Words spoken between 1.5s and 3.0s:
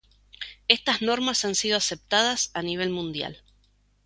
sido aceptadas a nivel